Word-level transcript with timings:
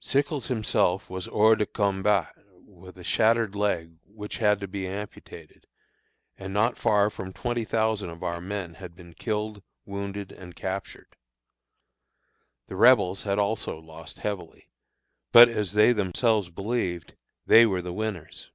Sickles 0.00 0.48
himself 0.48 1.08
was 1.08 1.28
hors 1.28 1.54
de 1.56 1.66
combat, 1.66 2.34
with 2.64 2.98
a 2.98 3.04
shattered 3.04 3.54
leg 3.54 3.92
which 4.06 4.38
had 4.38 4.58
to 4.58 4.66
be 4.66 4.88
amputated, 4.88 5.68
and 6.36 6.52
not 6.52 6.76
far 6.76 7.08
from 7.10 7.32
twenty 7.32 7.64
thousand 7.64 8.10
of 8.10 8.24
our 8.24 8.40
men 8.40 8.74
had 8.74 8.96
been 8.96 9.14
killed, 9.14 9.62
wounded, 9.84 10.32
and 10.32 10.56
captured! 10.56 11.14
The 12.66 12.74
Rebels 12.74 13.22
had 13.22 13.38
also 13.38 13.78
lost 13.78 14.18
heavily; 14.18 14.68
but, 15.30 15.48
as 15.48 15.74
they 15.74 15.92
themselves 15.92 16.50
believed, 16.50 17.14
they 17.46 17.64
were 17.64 17.80
the 17.80 17.92
winners. 17.92 18.50